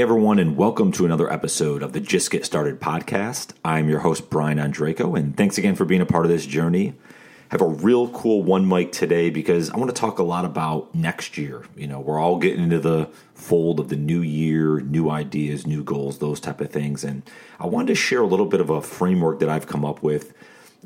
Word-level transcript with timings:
everyone, 0.00 0.38
and 0.38 0.56
welcome 0.56 0.92
to 0.92 1.04
another 1.04 1.32
episode 1.32 1.82
of 1.82 1.92
the 1.92 1.98
Just 1.98 2.30
Get 2.30 2.46
Started 2.46 2.80
podcast. 2.80 3.50
I'm 3.64 3.88
your 3.88 3.98
host, 3.98 4.30
Brian 4.30 4.58
Ondrako, 4.58 5.18
and 5.18 5.36
thanks 5.36 5.58
again 5.58 5.74
for 5.74 5.84
being 5.84 6.00
a 6.00 6.06
part 6.06 6.24
of 6.24 6.30
this 6.30 6.46
journey. 6.46 6.94
Have 7.48 7.62
a 7.62 7.66
real 7.66 8.08
cool 8.10 8.44
one 8.44 8.68
mic 8.68 8.92
today 8.92 9.28
because 9.28 9.70
I 9.70 9.76
want 9.76 9.92
to 9.92 10.00
talk 10.00 10.20
a 10.20 10.22
lot 10.22 10.44
about 10.44 10.94
next 10.94 11.36
year. 11.36 11.64
You 11.76 11.88
know, 11.88 11.98
we're 11.98 12.20
all 12.20 12.38
getting 12.38 12.62
into 12.62 12.78
the 12.78 13.10
fold 13.34 13.80
of 13.80 13.88
the 13.88 13.96
new 13.96 14.20
year, 14.20 14.78
new 14.78 15.10
ideas, 15.10 15.66
new 15.66 15.82
goals, 15.82 16.20
those 16.20 16.38
type 16.38 16.60
of 16.60 16.70
things. 16.70 17.02
And 17.02 17.28
I 17.58 17.66
wanted 17.66 17.88
to 17.88 17.94
share 17.96 18.22
a 18.22 18.26
little 18.26 18.46
bit 18.46 18.60
of 18.60 18.70
a 18.70 18.80
framework 18.80 19.40
that 19.40 19.48
I've 19.48 19.66
come 19.66 19.84
up 19.84 20.00
with. 20.00 20.32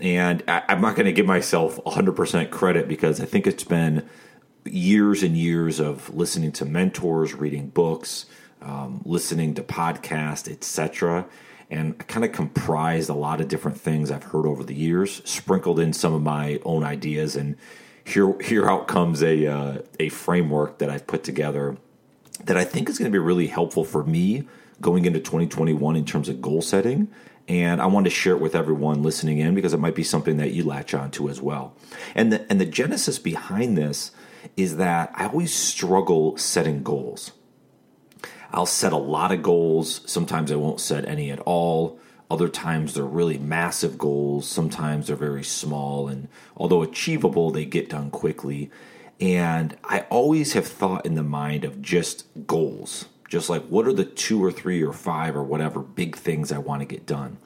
And 0.00 0.42
I, 0.48 0.62
I'm 0.70 0.80
not 0.80 0.96
going 0.96 1.04
to 1.04 1.12
give 1.12 1.26
myself 1.26 1.78
100% 1.84 2.50
credit 2.50 2.88
because 2.88 3.20
I 3.20 3.26
think 3.26 3.46
it's 3.46 3.64
been 3.64 4.08
years 4.64 5.22
and 5.22 5.36
years 5.36 5.80
of 5.80 6.08
listening 6.14 6.52
to 6.52 6.64
mentors, 6.64 7.34
reading 7.34 7.68
books, 7.68 8.24
um, 8.64 9.02
listening 9.04 9.54
to 9.54 9.62
podcasts, 9.62 10.50
etc. 10.50 11.26
And 11.70 11.96
I 11.98 12.02
kind 12.04 12.24
of 12.24 12.32
comprised 12.32 13.08
a 13.08 13.14
lot 13.14 13.40
of 13.40 13.48
different 13.48 13.80
things 13.80 14.10
I've 14.10 14.24
heard 14.24 14.46
over 14.46 14.62
the 14.62 14.74
years, 14.74 15.22
sprinkled 15.24 15.80
in 15.80 15.92
some 15.92 16.12
of 16.12 16.22
my 16.22 16.60
own 16.64 16.84
ideas, 16.84 17.36
and 17.36 17.56
here 18.04 18.34
here 18.40 18.68
out 18.68 18.88
comes 18.88 19.22
a 19.22 19.46
uh, 19.46 19.78
a 20.00 20.08
framework 20.08 20.78
that 20.78 20.90
I've 20.90 21.06
put 21.06 21.24
together 21.24 21.76
that 22.44 22.56
I 22.56 22.64
think 22.64 22.88
is 22.88 22.98
going 22.98 23.10
to 23.10 23.14
be 23.14 23.18
really 23.18 23.46
helpful 23.46 23.84
for 23.84 24.04
me 24.04 24.46
going 24.80 25.04
into 25.04 25.20
2021 25.20 25.96
in 25.96 26.04
terms 26.04 26.28
of 26.28 26.42
goal 26.42 26.60
setting. 26.60 27.08
And 27.48 27.80
I 27.80 27.86
wanted 27.86 28.10
to 28.10 28.14
share 28.14 28.34
it 28.34 28.40
with 28.40 28.54
everyone 28.54 29.02
listening 29.02 29.38
in 29.38 29.54
because 29.54 29.74
it 29.74 29.80
might 29.80 29.94
be 29.94 30.04
something 30.04 30.36
that 30.36 30.52
you 30.52 30.64
latch 30.64 30.94
onto 30.94 31.28
as 31.28 31.40
well. 31.40 31.74
And 32.14 32.32
the 32.32 32.46
and 32.50 32.60
the 32.60 32.66
genesis 32.66 33.18
behind 33.18 33.76
this 33.76 34.12
is 34.56 34.76
that 34.76 35.12
I 35.14 35.26
always 35.26 35.54
struggle 35.54 36.36
setting 36.36 36.82
goals. 36.82 37.32
I'll 38.52 38.66
set 38.66 38.92
a 38.92 38.98
lot 38.98 39.32
of 39.32 39.42
goals. 39.42 40.02
Sometimes 40.06 40.52
I 40.52 40.56
won't 40.56 40.80
set 40.80 41.08
any 41.08 41.30
at 41.30 41.40
all. 41.40 41.98
Other 42.30 42.48
times 42.48 42.94
they're 42.94 43.04
really 43.04 43.38
massive 43.38 43.98
goals. 43.98 44.48
Sometimes 44.48 45.06
they're 45.06 45.16
very 45.16 45.44
small. 45.44 46.08
And 46.08 46.28
although 46.56 46.82
achievable, 46.82 47.50
they 47.50 47.64
get 47.64 47.90
done 47.90 48.10
quickly. 48.10 48.70
And 49.20 49.76
I 49.84 50.00
always 50.10 50.54
have 50.54 50.66
thought 50.66 51.06
in 51.06 51.14
the 51.14 51.22
mind 51.22 51.64
of 51.64 51.80
just 51.80 52.26
goals, 52.46 53.06
just 53.28 53.48
like 53.48 53.64
what 53.66 53.86
are 53.86 53.92
the 53.92 54.04
two 54.04 54.42
or 54.42 54.50
three 54.50 54.82
or 54.82 54.92
five 54.92 55.36
or 55.36 55.44
whatever 55.44 55.80
big 55.80 56.16
things 56.16 56.50
I 56.50 56.58
want 56.58 56.80
to 56.80 56.86
get 56.86 57.06
done. 57.06 57.38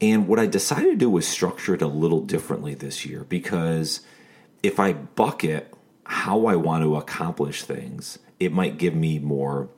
And 0.00 0.26
what 0.26 0.38
I 0.38 0.46
decided 0.46 0.90
to 0.90 0.96
do 0.96 1.10
was 1.10 1.28
structure 1.28 1.74
it 1.74 1.82
a 1.82 1.86
little 1.86 2.22
differently 2.22 2.74
this 2.74 3.04
year 3.04 3.24
because 3.24 4.00
if 4.62 4.80
I 4.80 4.94
bucket 4.94 5.72
how 6.04 6.46
I 6.46 6.56
want 6.56 6.82
to 6.84 6.96
accomplish 6.96 7.62
things, 7.62 8.18
it 8.38 8.52
might 8.52 8.78
give 8.78 8.94
me 8.94 9.18
more 9.18 9.68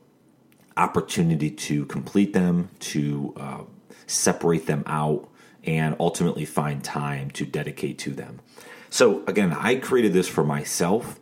opportunity 0.77 1.51
to 1.51 1.84
complete 1.87 2.33
them, 2.33 2.70
to 2.81 3.34
uh, 3.37 3.62
separate 4.06 4.67
them 4.67 4.83
out, 4.87 5.29
and 5.64 5.97
ultimately 6.01 6.45
find 6.45 6.83
time 6.83 7.31
to 7.31 7.45
dedicate 7.47 7.98
to 8.01 8.11
them. 8.11 8.41
So, 8.91 9.25
again, 9.27 9.53
I 9.53 9.77
created 9.77 10.12
this 10.12 10.29
for 10.29 10.45
myself. 10.45 11.19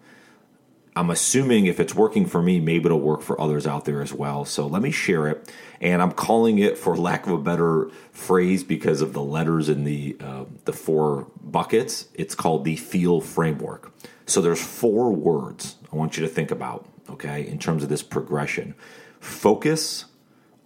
I'm 0.97 1.11
assuming 1.11 1.67
if 1.67 1.79
it's 1.79 1.95
working 1.95 2.27
for 2.27 2.43
me, 2.43 2.59
maybe 2.59 2.87
it'll 2.87 3.01
work 3.01 3.23
for 3.23 3.41
others 3.41 3.67
out 3.67 3.85
there 3.85 4.03
as 4.03 4.13
well. 4.13 4.45
So 4.45 4.67
let 4.67 4.83
me 4.83 4.91
share 4.91 5.29
it. 5.29 5.53
And 5.81 6.03
I'm 6.03 6.11
calling 6.11 6.59
it, 6.59 6.77
for 6.77 6.97
lack 6.97 7.27
of 7.27 7.33
a 7.33 7.39
better 7.39 7.91
phrase, 8.11 8.65
because 8.65 9.01
of 9.01 9.13
the 9.13 9.23
letters 9.23 9.69
in 9.69 9.85
the 9.85 10.17
uh, 10.21 10.45
the 10.65 10.73
four 10.73 11.29
buckets. 11.43 12.09
It's 12.15 12.35
called 12.35 12.65
the 12.65 12.77
Feel 12.77 13.21
Framework. 13.21 13.93
So 14.27 14.41
there's 14.41 14.61
four 14.61 15.13
words 15.13 15.77
I 15.93 15.97
want 15.97 16.17
you 16.17 16.23
to 16.25 16.29
think 16.29 16.51
about, 16.51 16.87
okay, 17.09 17.47
in 17.47 17.59
terms 17.59 17.83
of 17.83 17.89
this 17.89 18.03
progression 18.03 18.75
focus, 19.21 20.07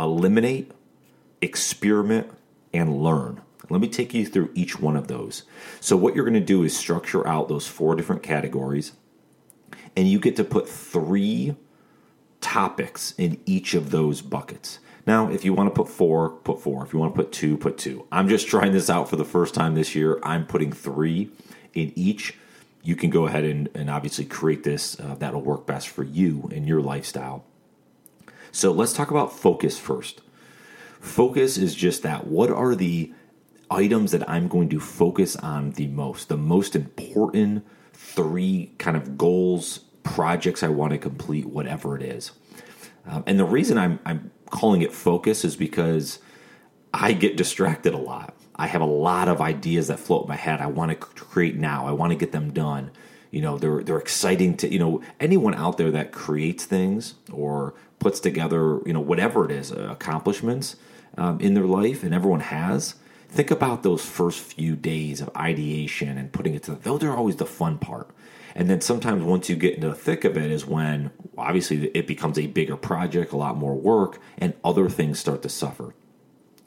eliminate, 0.00 0.72
experiment, 1.42 2.30
and 2.72 3.02
learn. 3.02 3.40
Let 3.70 3.80
me 3.80 3.88
take 3.88 4.14
you 4.14 4.26
through 4.26 4.50
each 4.54 4.78
one 4.78 4.96
of 4.96 5.08
those. 5.08 5.44
So, 5.80 5.96
what 5.96 6.14
you're 6.14 6.24
going 6.24 6.34
to 6.34 6.40
do 6.40 6.62
is 6.62 6.76
structure 6.76 7.26
out 7.26 7.48
those 7.48 7.66
four 7.66 7.94
different 7.94 8.22
categories, 8.22 8.92
and 9.96 10.08
you 10.08 10.18
get 10.18 10.36
to 10.36 10.44
put 10.44 10.68
three 10.68 11.56
topics 12.40 13.14
in 13.16 13.40
each 13.46 13.74
of 13.74 13.90
those 13.90 14.20
buckets. 14.20 14.78
Now, 15.06 15.30
if 15.30 15.44
you 15.44 15.52
want 15.52 15.74
to 15.74 15.82
put 15.82 15.90
four, 15.90 16.30
put 16.30 16.60
four. 16.60 16.84
If 16.84 16.92
you 16.92 16.98
want 16.98 17.14
to 17.14 17.22
put 17.22 17.32
two, 17.32 17.56
put 17.56 17.76
two. 17.78 18.06
I'm 18.10 18.28
just 18.28 18.48
trying 18.48 18.72
this 18.72 18.88
out 18.88 19.08
for 19.08 19.16
the 19.16 19.24
first 19.24 19.54
time 19.54 19.74
this 19.74 19.94
year. 19.94 20.18
I'm 20.22 20.46
putting 20.46 20.72
three 20.72 21.30
in 21.74 21.92
each. 21.94 22.34
You 22.82 22.96
can 22.96 23.10
go 23.10 23.26
ahead 23.26 23.44
and, 23.44 23.68
and 23.74 23.90
obviously 23.90 24.24
create 24.24 24.62
this 24.62 24.98
uh, 25.00 25.14
that'll 25.18 25.42
work 25.42 25.66
best 25.66 25.88
for 25.88 26.02
you 26.02 26.50
and 26.54 26.66
your 26.66 26.80
lifestyle. 26.80 27.44
So 28.54 28.70
let's 28.70 28.92
talk 28.92 29.10
about 29.10 29.32
focus 29.32 29.80
first. 29.80 30.20
Focus 31.00 31.58
is 31.58 31.74
just 31.74 32.04
that. 32.04 32.28
What 32.28 32.50
are 32.50 32.76
the 32.76 33.12
items 33.68 34.12
that 34.12 34.30
I'm 34.30 34.46
going 34.46 34.68
to 34.68 34.78
focus 34.78 35.34
on 35.34 35.72
the 35.72 35.88
most? 35.88 36.28
The 36.28 36.36
most 36.36 36.76
important 36.76 37.66
three 37.92 38.72
kind 38.78 38.96
of 38.96 39.18
goals, 39.18 39.78
projects 40.04 40.62
I 40.62 40.68
want 40.68 40.92
to 40.92 40.98
complete, 40.98 41.46
whatever 41.46 41.96
it 41.96 42.02
is. 42.04 42.30
Um, 43.06 43.24
and 43.26 43.40
the 43.40 43.44
reason 43.44 43.76
I'm, 43.76 43.98
I'm 44.06 44.30
calling 44.50 44.82
it 44.82 44.92
focus 44.92 45.44
is 45.44 45.56
because 45.56 46.20
I 46.92 47.12
get 47.12 47.36
distracted 47.36 47.92
a 47.92 47.98
lot. 47.98 48.36
I 48.54 48.68
have 48.68 48.82
a 48.82 48.86
lot 48.86 49.26
of 49.26 49.40
ideas 49.40 49.88
that 49.88 49.98
float 49.98 50.22
in 50.22 50.28
my 50.28 50.36
head. 50.36 50.60
I 50.60 50.68
want 50.68 50.92
to 50.92 50.96
create 50.96 51.56
now. 51.56 51.88
I 51.88 51.90
want 51.90 52.12
to 52.12 52.16
get 52.16 52.30
them 52.30 52.52
done. 52.52 52.92
You 53.34 53.40
know, 53.40 53.58
they're 53.58 53.82
they're 53.82 53.98
exciting 53.98 54.56
to 54.58 54.72
you 54.72 54.78
know 54.78 55.02
anyone 55.18 55.54
out 55.54 55.76
there 55.76 55.90
that 55.90 56.12
creates 56.12 56.64
things 56.64 57.14
or 57.32 57.74
puts 57.98 58.20
together, 58.20 58.80
you 58.86 58.92
know, 58.92 59.00
whatever 59.00 59.44
it 59.44 59.50
is, 59.50 59.72
uh, 59.72 59.88
accomplishments 59.90 60.76
um, 61.18 61.40
in 61.40 61.54
their 61.54 61.64
life, 61.64 62.04
and 62.04 62.14
everyone 62.14 62.40
has. 62.40 62.94
Think 63.28 63.50
about 63.50 63.82
those 63.82 64.04
first 64.04 64.38
few 64.38 64.76
days 64.76 65.20
of 65.20 65.30
ideation 65.36 66.16
and 66.16 66.30
putting 66.30 66.54
it 66.54 66.62
to 66.64 66.76
those 66.76 67.02
are 67.02 67.16
always 67.16 67.34
the 67.34 67.46
fun 67.46 67.78
part. 67.78 68.08
And 68.54 68.70
then 68.70 68.80
sometimes 68.80 69.24
once 69.24 69.48
you 69.48 69.56
get 69.56 69.74
into 69.74 69.88
the 69.88 69.96
thick 69.96 70.24
of 70.24 70.36
it 70.36 70.52
is 70.52 70.64
when 70.64 71.10
obviously 71.36 71.88
it 71.88 72.06
becomes 72.06 72.38
a 72.38 72.46
bigger 72.46 72.76
project, 72.76 73.32
a 73.32 73.36
lot 73.36 73.56
more 73.56 73.74
work, 73.74 74.20
and 74.38 74.54
other 74.62 74.88
things 74.88 75.18
start 75.18 75.42
to 75.42 75.48
suffer. 75.48 75.92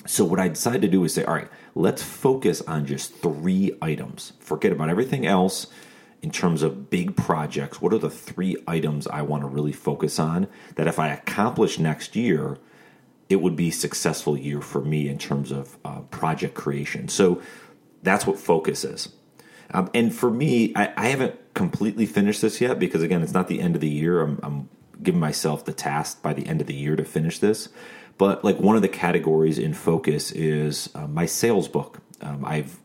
So 0.06 0.26
what 0.26 0.42
I 0.42 0.50
decided 0.50 0.82
to 0.82 0.90
do 0.90 1.06
is 1.06 1.14
say, 1.14 1.24
all 1.24 1.36
right, 1.36 1.50
let's 1.76 2.04
focus 2.04 2.62
on 2.62 2.86
just 2.86 3.16
three 3.16 3.72
items. 3.82 4.34
Forget 4.40 4.74
about 4.74 4.90
everything 4.90 5.26
else 5.26 5.68
in 6.22 6.32
terms 6.32 6.64
of 6.64 6.90
big 6.90 7.16
projects, 7.16 7.82
what 7.82 7.94
are 7.94 8.00
the 8.00 8.10
three 8.10 8.58
items 8.68 9.08
I 9.08 9.22
want 9.22 9.44
to 9.44 9.48
really 9.48 9.72
focus 9.72 10.20
on 10.20 10.48
that 10.76 10.88
if 10.88 11.00
I 11.00 11.10
accomplish 11.10 11.78
next 11.78 12.16
year, 12.16 12.58
it 13.30 13.42
would 13.42 13.56
be 13.56 13.72
successful 13.72 14.38
year 14.38 14.62
for 14.62 14.82
me 14.82 15.10
in 15.10 15.18
terms 15.18 15.52
of 15.52 15.78
uh, 15.86 16.02
project 16.02 16.56
creation. 16.56 17.08
So 17.08 17.42
that's 18.02 18.26
what 18.26 18.40
focus 18.40 18.84
is. 18.84 19.10
Um, 19.72 19.90
and 19.94 20.16
for 20.16 20.32
me, 20.32 20.74
I, 20.76 20.94
I, 20.96 21.08
haven't 21.10 21.36
completely 21.54 22.06
finished 22.06 22.42
this 22.42 22.62
yet 22.62 22.80
because, 22.80 23.04
again, 23.04 23.22
it's 23.22 23.34
not 23.34 23.50
the 23.50 23.60
end 23.60 23.76
of 23.76 23.82
the 23.82 23.90
year. 23.90 24.22
I'm, 24.22 24.40
I'm 24.42 24.70
giving 25.04 25.20
myself 25.20 25.66
the 25.66 25.74
task 25.74 26.22
by 26.22 26.34
the 26.34 26.48
end 26.48 26.62
of 26.62 26.68
the 26.68 26.74
year 26.74 26.96
to 26.96 27.04
finish 27.04 27.40
this. 27.40 27.68
But 28.18 28.46
like 28.46 28.60
one 28.60 28.78
of 28.78 28.82
the 28.82 28.88
categories 28.88 29.60
in 29.60 29.74
focus 29.74 30.32
is 30.32 30.90
uh, 30.96 31.08
my 31.08 31.26
sales 31.26 31.68
book. 31.68 32.00
Um, 32.22 32.46
I've 32.46 32.80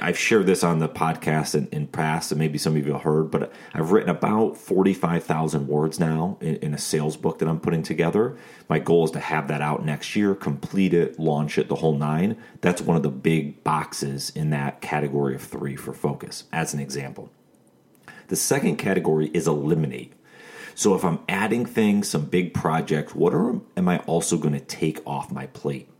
I've 0.00 0.18
shared 0.18 0.46
this 0.46 0.62
on 0.62 0.78
the 0.78 0.88
podcast 0.88 1.56
in, 1.56 1.66
in 1.72 1.88
past, 1.88 2.30
and 2.30 2.38
maybe 2.38 2.56
some 2.56 2.76
of 2.76 2.86
you 2.86 2.92
have 2.92 3.02
heard, 3.02 3.32
but 3.32 3.52
I've 3.74 3.90
written 3.90 4.10
about 4.10 4.56
45,000 4.56 5.66
words 5.66 5.98
now 5.98 6.38
in, 6.40 6.56
in, 6.56 6.74
a 6.74 6.78
sales 6.78 7.16
book 7.16 7.40
that 7.40 7.48
I'm 7.48 7.58
putting 7.58 7.82
together. 7.82 8.36
My 8.68 8.78
goal 8.78 9.04
is 9.06 9.10
to 9.12 9.18
have 9.18 9.48
that 9.48 9.62
out 9.62 9.84
next 9.84 10.14
year, 10.14 10.36
complete 10.36 10.94
it, 10.94 11.18
launch 11.18 11.58
it, 11.58 11.68
the 11.68 11.74
whole 11.74 11.96
nine. 11.96 12.36
That's 12.60 12.80
one 12.80 12.96
of 12.96 13.02
the 13.02 13.10
big 13.10 13.64
boxes 13.64 14.30
in 14.30 14.50
that 14.50 14.80
category 14.80 15.34
of 15.34 15.42
three 15.42 15.74
for 15.74 15.92
focus, 15.92 16.44
as 16.52 16.72
an 16.72 16.78
example. 16.78 17.32
The 18.28 18.36
second 18.36 18.76
category 18.76 19.32
is 19.34 19.48
eliminate. 19.48 20.12
So 20.76 20.94
if 20.94 21.04
I'm 21.04 21.18
adding 21.28 21.66
things, 21.66 22.08
some 22.08 22.26
big 22.26 22.54
projects, 22.54 23.16
what 23.16 23.34
are, 23.34 23.60
am 23.76 23.88
I 23.88 23.98
also 24.00 24.36
going 24.36 24.54
to 24.54 24.60
take 24.60 25.04
off 25.04 25.32
my 25.32 25.46
plate? 25.48 25.90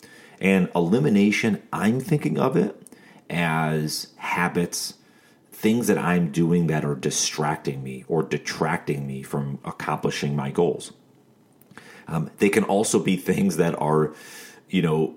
And 0.40 0.69
elimination, 0.76 1.62
I'm 1.73 1.99
thinking 1.99 2.38
of 2.38 2.56
it 2.56 2.86
as 3.31 4.08
habits, 4.17 4.94
things 5.50 5.87
that 5.87 5.99
I'm 5.99 6.31
doing 6.31 6.67
that 6.67 6.84
are 6.84 6.94
distracting 6.94 7.82
me 7.82 8.05
or 8.08 8.23
detracting 8.23 9.06
me 9.06 9.23
from 9.23 9.58
accomplishing 9.64 10.37
my 10.37 10.50
goals. 10.50 10.93
Um, 12.08 12.31
they 12.38 12.49
can 12.49 12.64
also 12.64 12.99
be 12.99 13.17
things 13.17 13.56
that 13.56 13.81
are, 13.81 14.14
you 14.69 14.82
know, 14.82 15.17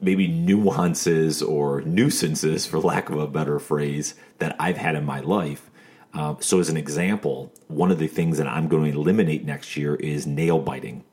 maybe 0.00 0.26
nuances 0.26 1.42
or 1.42 1.82
nuisances, 1.82 2.66
for 2.66 2.78
lack 2.78 3.10
of 3.10 3.18
a 3.18 3.26
better 3.26 3.58
phrase, 3.58 4.14
that 4.38 4.56
I've 4.58 4.76
had 4.76 4.94
in 4.94 5.04
my 5.04 5.20
life. 5.20 5.70
Uh, 6.12 6.34
so, 6.40 6.58
as 6.60 6.68
an 6.68 6.76
example, 6.76 7.52
one 7.68 7.90
of 7.90 7.98
the 7.98 8.06
things 8.06 8.38
that 8.38 8.46
I'm 8.46 8.68
going 8.68 8.90
to 8.90 8.98
eliminate 8.98 9.44
next 9.44 9.76
year 9.76 9.94
is 9.96 10.26
nail 10.26 10.58
biting. 10.58 11.04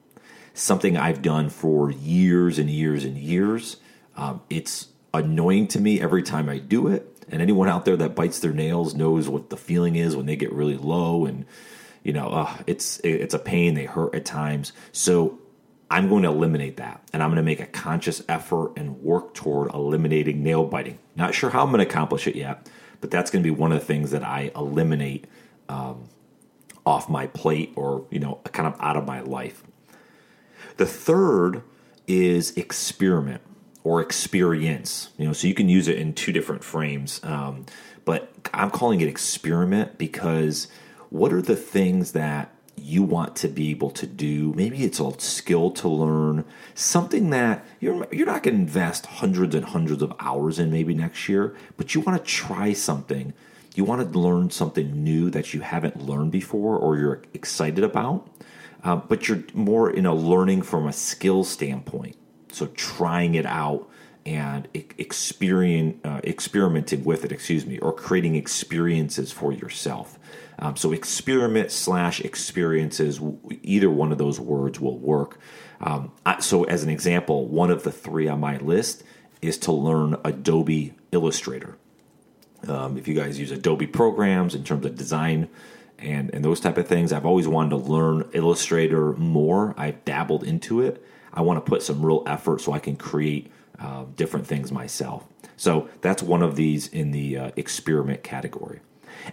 Something 0.53 0.95
I've 0.97 1.21
done 1.21 1.49
for 1.49 1.91
years 1.91 2.57
and 2.59 2.69
years 2.69 3.03
and 3.03 3.17
years. 3.17 3.77
Um, 4.15 4.41
it's 4.49 4.89
annoying 5.13 5.67
to 5.69 5.79
me 5.79 6.01
every 6.01 6.23
time 6.23 6.49
I 6.49 6.57
do 6.57 6.87
it. 6.87 7.09
And 7.29 7.41
anyone 7.41 7.69
out 7.69 7.85
there 7.85 7.97
that 7.97 8.15
bites 8.15 8.39
their 8.39 8.53
nails 8.53 8.95
knows 8.95 9.29
what 9.29 9.49
the 9.49 9.57
feeling 9.57 9.95
is 9.95 10.15
when 10.15 10.25
they 10.25 10.35
get 10.35 10.51
really 10.51 10.77
low 10.77 11.25
and 11.25 11.45
you 12.03 12.11
know, 12.11 12.27
uh, 12.27 12.57
it's 12.67 12.99
it's 13.03 13.33
a 13.33 13.39
pain. 13.39 13.73
They 13.73 13.85
hurt 13.85 14.13
at 14.13 14.25
times. 14.25 14.73
So 14.91 15.39
I'm 15.89 16.09
going 16.09 16.23
to 16.23 16.29
eliminate 16.29 16.77
that 16.77 17.01
and 17.13 17.23
I'm 17.23 17.29
going 17.29 17.37
to 17.37 17.43
make 17.43 17.61
a 17.61 17.65
conscious 17.65 18.21
effort 18.27 18.73
and 18.75 19.01
work 19.01 19.33
toward 19.33 19.73
eliminating 19.73 20.43
nail 20.43 20.65
biting. 20.65 20.99
Not 21.15 21.33
sure 21.33 21.49
how 21.49 21.63
I'm 21.63 21.71
going 21.71 21.85
to 21.85 21.89
accomplish 21.89 22.27
it 22.27 22.35
yet, 22.35 22.69
but 22.99 23.09
that's 23.09 23.31
going 23.31 23.41
to 23.43 23.47
be 23.49 23.55
one 23.55 23.71
of 23.71 23.79
the 23.79 23.85
things 23.85 24.11
that 24.11 24.23
I 24.23 24.51
eliminate 24.55 25.27
um, 25.69 26.09
off 26.85 27.09
my 27.09 27.27
plate 27.27 27.71
or, 27.75 28.05
you 28.09 28.19
know, 28.19 28.41
kind 28.51 28.67
of 28.67 28.79
out 28.81 28.97
of 28.97 29.05
my 29.05 29.21
life. 29.21 29.63
The 30.77 30.85
third 30.85 31.63
is 32.07 32.57
experiment 32.57 33.41
or 33.83 34.01
experience. 34.01 35.09
You 35.17 35.27
know, 35.27 35.33
so 35.33 35.47
you 35.47 35.53
can 35.53 35.69
use 35.69 35.87
it 35.87 35.97
in 35.97 36.13
two 36.13 36.31
different 36.31 36.63
frames. 36.63 37.19
Um, 37.23 37.65
but 38.05 38.33
I'm 38.53 38.69
calling 38.69 39.01
it 39.01 39.07
experiment 39.07 39.97
because 39.97 40.67
what 41.09 41.31
are 41.31 41.41
the 41.41 41.55
things 41.55 42.13
that 42.13 42.53
you 42.77 43.03
want 43.03 43.35
to 43.37 43.47
be 43.47 43.69
able 43.69 43.91
to 43.91 44.07
do. 44.07 44.53
Maybe 44.53 44.83
it's 44.83 44.99
a 44.99 45.11
skill 45.19 45.71
to 45.71 45.87
learn, 45.87 46.45
something 46.75 47.29
that 47.29 47.65
you're 47.79 48.07
you're 48.11 48.25
not 48.25 48.43
going 48.43 48.55
to 48.55 48.61
invest 48.61 49.05
hundreds 49.05 49.55
and 49.55 49.65
hundreds 49.65 50.01
of 50.01 50.13
hours 50.19 50.59
in 50.59 50.71
maybe 50.71 50.93
next 50.93 51.29
year, 51.29 51.55
but 51.77 51.93
you 51.93 52.01
want 52.01 52.19
to 52.19 52.31
try 52.31 52.73
something. 52.73 53.33
You 53.75 53.83
want 53.83 54.11
to 54.11 54.19
learn 54.19 54.51
something 54.51 55.03
new 55.03 55.29
that 55.31 55.53
you 55.53 55.61
haven't 55.61 56.05
learned 56.05 56.31
before 56.31 56.77
or 56.77 56.97
you're 56.97 57.23
excited 57.33 57.83
about, 57.83 58.27
uh, 58.83 58.97
but 58.97 59.27
you're 59.27 59.43
more 59.53 59.89
in 59.89 60.05
a 60.05 60.13
learning 60.13 60.61
from 60.61 60.87
a 60.87 60.93
skill 60.93 61.43
standpoint. 61.43 62.15
So 62.53 62.67
trying 62.67 63.35
it 63.35 63.45
out 63.45 63.89
and 64.25 64.67
experience, 64.73 65.99
uh, 66.05 66.21
experimenting 66.23 67.03
with 67.03 67.25
it, 67.25 67.31
excuse 67.31 67.65
me, 67.65 67.77
or 67.79 67.91
creating 67.91 68.35
experiences 68.35 69.31
for 69.31 69.51
yourself. 69.51 70.17
Um, 70.59 70.75
so 70.77 70.93
experiment 70.93 71.71
slash 71.71 72.21
experiences, 72.21 73.19
either 73.63 73.89
one 73.89 74.11
of 74.11 74.17
those 74.17 74.39
words 74.39 74.79
will 74.79 74.97
work. 74.97 75.39
Um, 75.81 76.11
so 76.39 76.63
as 76.63 76.83
an 76.83 76.89
example, 76.89 77.47
one 77.47 77.69
of 77.69 77.83
the 77.83 77.91
three 77.91 78.29
on 78.29 78.39
my 78.39 78.57
list 78.57 79.03
is 79.41 79.57
to 79.59 79.73
learn 79.73 80.15
Adobe 80.23 80.93
Illustrator. 81.11 81.77
Um, 82.67 82.97
if 82.97 83.09
you 83.09 83.13
guys 83.13 83.37
use 83.37 83.51
Adobe 83.51 83.87
programs 83.87 84.55
in 84.55 84.63
terms 84.63 84.85
of 84.85 84.95
design 84.95 85.49
and, 85.99 86.33
and 86.33 86.45
those 86.45 86.61
type 86.61 86.77
of 86.77 86.87
things, 86.87 87.11
I've 87.11 87.25
always 87.25 87.47
wanted 87.47 87.71
to 87.71 87.77
learn 87.77 88.29
Illustrator 88.31 89.11
more. 89.13 89.73
I've 89.77 90.05
dabbled 90.05 90.45
into 90.45 90.79
it. 90.79 91.05
I 91.33 91.41
want 91.41 91.63
to 91.63 91.69
put 91.69 91.83
some 91.83 92.05
real 92.05 92.23
effort 92.25 92.61
so 92.61 92.71
I 92.71 92.79
can 92.79 92.95
create 92.95 93.51
uh, 93.79 94.05
different 94.15 94.47
things 94.47 94.71
myself. 94.71 95.25
So 95.57 95.89
that's 96.01 96.23
one 96.23 96.41
of 96.41 96.55
these 96.55 96.87
in 96.87 97.11
the 97.11 97.37
uh, 97.37 97.51
experiment 97.55 98.23
category. 98.23 98.79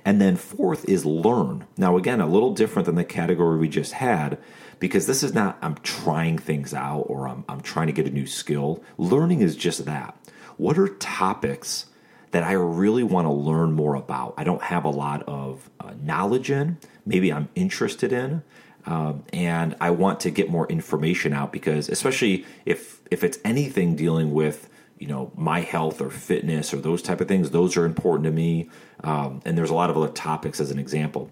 And 0.04 0.20
then 0.20 0.36
fourth 0.36 0.88
is 0.88 1.04
learn. 1.04 1.66
Now, 1.76 1.96
again, 1.96 2.20
a 2.20 2.26
little 2.26 2.54
different 2.54 2.86
than 2.86 2.94
the 2.94 3.04
category 3.04 3.58
we 3.58 3.68
just 3.68 3.92
had 3.92 4.38
because 4.78 5.06
this 5.06 5.22
is 5.22 5.34
not 5.34 5.58
I'm 5.62 5.74
trying 5.76 6.38
things 6.38 6.72
out 6.74 7.02
or 7.02 7.28
I'm, 7.28 7.44
I'm 7.48 7.60
trying 7.60 7.88
to 7.88 7.92
get 7.92 8.06
a 8.06 8.10
new 8.10 8.26
skill. 8.26 8.82
Learning 8.98 9.40
is 9.40 9.56
just 9.56 9.84
that. 9.86 10.16
What 10.56 10.78
are 10.78 10.88
topics 10.88 11.86
that 12.30 12.42
I 12.44 12.52
really 12.52 13.02
want 13.02 13.26
to 13.26 13.32
learn 13.32 13.72
more 13.72 13.94
about? 13.94 14.34
I 14.36 14.44
don't 14.44 14.62
have 14.62 14.84
a 14.84 14.90
lot 14.90 15.22
of 15.24 15.68
uh, 15.80 15.94
knowledge 16.00 16.50
in, 16.50 16.78
maybe 17.04 17.32
I'm 17.32 17.48
interested 17.54 18.12
in. 18.12 18.42
Um, 18.86 19.24
and 19.32 19.76
I 19.80 19.90
want 19.90 20.20
to 20.20 20.30
get 20.30 20.50
more 20.50 20.66
information 20.68 21.32
out 21.32 21.52
because, 21.52 21.88
especially 21.88 22.46
if 22.64 23.00
if 23.10 23.24
it's 23.24 23.38
anything 23.44 23.96
dealing 23.96 24.32
with 24.32 24.68
you 24.98 25.06
know 25.06 25.32
my 25.36 25.60
health 25.60 26.00
or 26.00 26.10
fitness 26.10 26.72
or 26.72 26.78
those 26.78 27.02
type 27.02 27.20
of 27.20 27.28
things 27.28 27.50
those 27.50 27.76
are 27.76 27.84
important 27.84 28.24
to 28.24 28.30
me. 28.30 28.68
Um, 29.02 29.40
and 29.44 29.56
there's 29.56 29.70
a 29.70 29.74
lot 29.74 29.90
of 29.90 29.96
other 29.96 30.12
topics 30.12 30.60
as 30.60 30.70
an 30.70 30.78
example. 30.78 31.30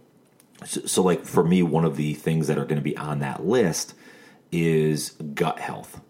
So, 0.65 0.81
so 0.83 1.03
like 1.03 1.25
for 1.25 1.45
me 1.45 1.62
one 1.62 1.85
of 1.85 1.97
the 1.97 2.15
things 2.15 2.49
that 2.49 2.59
are 2.59 2.65
going 2.65 2.77
to 2.79 2.83
be 2.83 2.97
on 2.97 3.21
that 3.21 3.45
list 3.45 3.94
is 4.51 5.11
gut 5.35 5.59
health. 5.59 6.01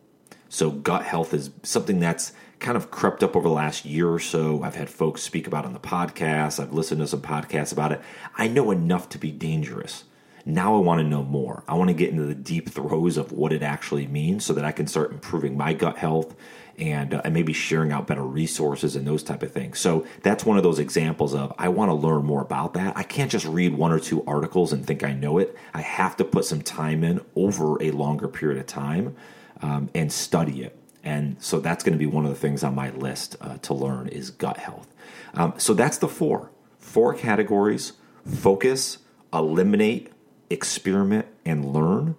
So 0.49 0.71
gut 0.71 1.05
health 1.05 1.35
is 1.35 1.51
something 1.63 2.01
that's 2.01 2.33
kind 2.59 2.77
of 2.77 2.91
crept 2.91 3.23
up 3.23 3.37
over 3.37 3.49
the 3.49 3.55
last 3.55 3.85
year 3.85 4.09
or 4.09 4.19
so. 4.19 4.63
I've 4.63 4.75
had 4.75 4.89
folks 4.89 5.23
speak 5.23 5.47
about 5.47 5.65
on 5.65 5.73
the 5.73 5.79
podcast. 5.79 6.61
I've 6.61 6.73
listened 6.73 7.01
to 7.01 7.07
some 7.07 7.23
podcasts 7.23 7.73
about 7.73 7.93
it. 7.93 8.01
I 8.37 8.49
know 8.49 8.71
enough 8.71 9.09
to 9.11 9.19
be 9.19 9.31
dangerous 9.31 10.05
now 10.49 10.75
I 10.75 10.79
want 10.79 11.01
to 11.01 11.07
know 11.07 11.23
more. 11.23 11.63
I 11.69 11.75
want 11.75 11.89
to 11.89 11.95
get 11.95 12.09
into 12.09 12.25
the 12.25 12.35
deep 12.35 12.71
throes 12.71 13.19
of 13.19 13.33
what 13.33 13.53
it 13.53 13.63
actually 13.63 14.07
means 14.07 14.47
so 14.47 14.55
that 14.55 14.65
I 14.65 14.73
can 14.73 14.87
start 14.87 15.13
improving 15.13 15.57
my 15.57 15.75
gut 15.75 15.99
health 15.99 16.35
and, 16.79 17.13
uh, 17.13 17.21
and 17.25 17.35
maybe 17.35 17.53
sharing 17.53 17.93
out 17.93 18.07
better 18.07 18.23
resources 18.23 18.97
and 18.97 19.07
those 19.07 19.23
type 19.23 19.43
of 19.43 19.53
things. 19.53 19.79
So 19.79 20.07
that's 20.23 20.47
one 20.47 20.57
of 20.57 20.63
those 20.63 20.79
examples 20.79 21.35
of 21.35 21.53
I 21.59 21.69
want 21.69 21.91
to 21.91 21.95
learn 21.95 22.25
more 22.25 22.41
about 22.41 22.73
that. 22.75 22.97
I 22.97 23.03
can't 23.03 23.31
just 23.31 23.47
read 23.47 23.75
one 23.75 23.93
or 23.93 24.01
two 24.01 24.25
articles 24.25 24.73
and 24.73 24.87
think 24.87 25.05
I 25.05 25.13
know 25.13 25.37
it. 25.37 25.55
I 25.75 25.83
have 25.83 26.17
to 26.17 26.25
put 26.25 26.47
some 26.47 26.63
time 26.63 27.05
in 27.05 27.21
over 27.35 27.83
a 27.83 27.91
longer 27.91 28.27
period 28.27 28.59
of 28.59 28.67
time 28.67 29.17
um, 29.61 29.91
and 29.95 30.11
study 30.11 30.63
it. 30.63 30.79
And 31.05 31.37
so 31.43 31.61
that's 31.61 31.85
going 31.85 31.93
to 31.93 31.99
be 31.99 32.07
one 32.07 32.25
of 32.25 32.31
the 32.31 32.39
things 32.39 32.65
on 32.65 32.75
my 32.75 32.91
list 32.91 33.37
uh, 33.41 33.59
to 33.59 33.75
learn 33.75 34.09
is 34.09 34.31
gut 34.31 34.57
health. 34.57 34.89
Um, 35.35 35.55
so 35.59 35.75
that's 35.75 35.99
the 35.99 36.09
four 36.09 36.51
four 36.79 37.13
categories: 37.15 37.93
focus, 38.25 38.99
eliminate, 39.33 40.11
experiment, 40.51 41.27
and 41.45 41.73
learn. 41.73 42.17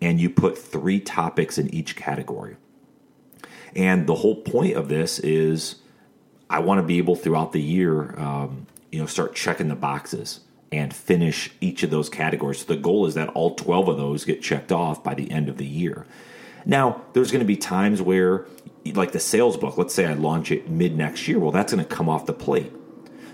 And 0.00 0.20
you 0.20 0.30
put 0.30 0.56
three 0.56 1.00
topics 1.00 1.58
in 1.58 1.72
each 1.74 1.96
category. 1.96 2.56
And 3.76 4.06
the 4.06 4.16
whole 4.16 4.36
point 4.36 4.76
of 4.76 4.88
this 4.88 5.18
is 5.18 5.76
I 6.48 6.58
want 6.60 6.80
to 6.80 6.86
be 6.86 6.98
able 6.98 7.16
throughout 7.16 7.52
the 7.52 7.60
year, 7.60 8.18
um, 8.18 8.66
you 8.90 8.98
know, 8.98 9.06
start 9.06 9.34
checking 9.34 9.68
the 9.68 9.76
boxes 9.76 10.40
and 10.72 10.94
finish 10.94 11.50
each 11.60 11.82
of 11.82 11.90
those 11.90 12.08
categories. 12.08 12.60
So 12.60 12.66
the 12.66 12.80
goal 12.80 13.06
is 13.06 13.14
that 13.14 13.28
all 13.30 13.54
12 13.54 13.88
of 13.88 13.96
those 13.96 14.24
get 14.24 14.42
checked 14.42 14.72
off 14.72 15.02
by 15.02 15.14
the 15.14 15.30
end 15.30 15.48
of 15.48 15.56
the 15.58 15.66
year. 15.66 16.06
Now, 16.64 17.02
there's 17.12 17.30
going 17.30 17.40
to 17.40 17.46
be 17.46 17.56
times 17.56 18.02
where, 18.02 18.46
like 18.94 19.12
the 19.12 19.20
sales 19.20 19.56
book, 19.56 19.78
let's 19.78 19.94
say 19.94 20.06
I 20.06 20.14
launch 20.14 20.50
it 20.50 20.68
mid 20.68 20.96
next 20.96 21.26
year, 21.26 21.38
well, 21.38 21.52
that's 21.52 21.72
going 21.72 21.84
to 21.84 21.88
come 21.88 22.08
off 22.08 22.26
the 22.26 22.32
plate. 22.32 22.72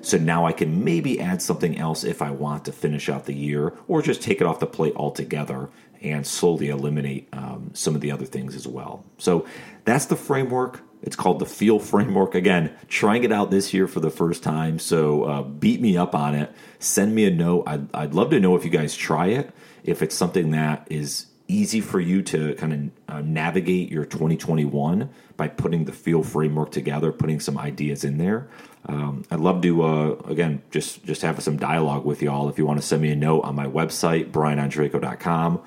So 0.07 0.19
now 0.19 0.47
I 0.47 0.53
can 0.53 0.85
maybe 0.85 1.21
add 1.21 1.43
something 1.43 1.77
else 1.77 2.05
if 2.05 2.23
I 2.23 2.31
want 2.31 2.65
to 2.67 2.73
finish 2.73 3.09
out 3.09 3.25
the 3.25 3.35
year, 3.35 3.73
or 3.89 4.03
just 4.03 4.23
take 4.23 4.41
it 4.41 4.47
off 4.47 4.61
the 4.61 4.67
plate 4.67 4.95
altogether 4.95 5.69
and 6.01 6.25
slowly 6.25 6.69
eliminate 6.69 7.29
um, 7.33 7.73
some 7.75 7.97
of 7.97 8.01
the 8.01 8.13
other 8.13 8.25
things 8.25 8.55
as 8.55 8.69
well. 8.69 9.05
So 9.19 9.47
that's 9.85 10.07
the 10.07 10.15
framework. 10.15 10.83
It's 11.03 11.17
called 11.17 11.41
the 11.41 11.47
Feel 11.47 11.81
Framework. 11.81 12.37
Again, 12.37 12.73
trying 12.87 13.25
it 13.25 13.33
out 13.33 13.51
this 13.51 13.75
year 13.75 13.89
for 13.89 13.99
the 13.99 14.11
first 14.11 14.45
time. 14.45 14.79
So 14.79 15.25
uh, 15.25 15.43
beat 15.43 15.81
me 15.81 15.97
up 15.97 16.15
on 16.15 16.37
it. 16.37 16.53
Send 16.79 17.13
me 17.13 17.25
a 17.25 17.31
note. 17.31 17.65
I'd, 17.67 17.93
I'd 17.93 18.15
love 18.15 18.31
to 18.31 18.39
know 18.39 18.55
if 18.55 18.65
you 18.65 18.71
guys 18.71 18.95
try 18.95 19.27
it, 19.27 19.51
if 19.83 20.03
it's 20.03 20.15
something 20.15 20.53
that 20.53 20.87
is 20.89 21.27
easy 21.49 21.81
for 21.81 22.01
you 22.01 22.23
to 22.23 22.55
kind 22.55 22.93
of 23.09 23.15
uh, 23.15 23.21
navigate 23.23 23.91
your 23.91 24.05
2021 24.05 25.09
by 25.37 25.49
putting 25.49 25.85
the 25.85 25.93
Feel 25.93 26.23
Framework 26.23 26.71
together, 26.71 27.13
putting 27.13 27.41
some 27.41 27.59
ideas 27.59 28.05
in 28.05 28.19
there. 28.19 28.49
Um, 28.87 29.25
I'd 29.31 29.41
love 29.41 29.63
to 29.63 29.83
uh, 29.83 30.11
again 30.27 30.63
just 30.71 31.05
just 31.05 31.23
have 31.23 31.43
some 31.43 31.57
dialogue 31.57 32.05
with 32.05 32.23
y'all. 32.23 32.49
If 32.49 32.59
you 32.59 32.67
want 32.67 32.81
to 32.81 32.87
send 32.87 33.03
me 33.03 33.11
a 33.11 33.17
note 33.17 33.41
on 33.43 33.55
my 33.55 33.67
website, 33.67 34.31
brianondrako.com 34.31 35.63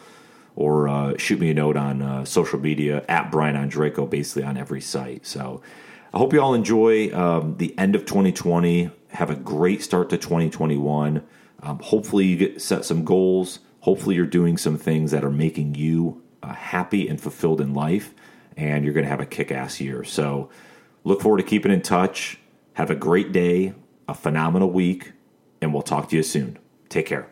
or 0.55 0.89
uh, 0.89 1.17
shoot 1.17 1.39
me 1.39 1.51
a 1.51 1.53
note 1.53 1.77
on 1.77 2.01
uh, 2.01 2.25
social 2.25 2.59
media 2.59 3.03
at 3.07 3.31
brianondrako, 3.31 4.09
basically 4.09 4.43
on 4.43 4.57
every 4.57 4.81
site. 4.81 5.25
So 5.25 5.62
I 6.13 6.17
hope 6.17 6.33
you 6.33 6.41
all 6.41 6.53
enjoy 6.53 7.13
um, 7.13 7.55
the 7.57 7.77
end 7.77 7.95
of 7.95 8.05
2020. 8.05 8.89
Have 9.12 9.29
a 9.29 9.36
great 9.36 9.81
start 9.81 10.09
to 10.09 10.17
2021. 10.17 11.24
Um, 11.62 11.79
hopefully, 11.79 12.25
you 12.25 12.36
get 12.36 12.62
set 12.62 12.83
some 12.83 13.05
goals. 13.05 13.59
Hopefully, 13.81 14.15
you're 14.15 14.25
doing 14.25 14.57
some 14.57 14.77
things 14.77 15.12
that 15.12 15.24
are 15.24 15.31
making 15.31 15.75
you 15.75 16.21
uh, 16.43 16.53
happy 16.53 17.07
and 17.07 17.19
fulfilled 17.19 17.62
in 17.62 17.74
life, 17.74 18.13
and 18.57 18.83
you're 18.83 18.93
going 18.93 19.05
to 19.05 19.09
have 19.09 19.21
a 19.21 19.25
kick 19.25 19.51
ass 19.51 19.79
year. 19.79 20.03
So, 20.03 20.50
look 21.03 21.21
forward 21.21 21.38
to 21.38 21.43
keeping 21.43 21.71
in 21.71 21.81
touch. 21.81 22.38
Have 22.74 22.89
a 22.89 22.95
great 22.95 23.31
day, 23.31 23.74
a 24.07 24.13
phenomenal 24.13 24.69
week, 24.69 25.13
and 25.62 25.74
we'll 25.74 25.81
talk 25.81 26.09
to 26.09 26.15
you 26.15 26.24
soon. 26.24 26.57
Take 26.89 27.05
care. 27.05 27.29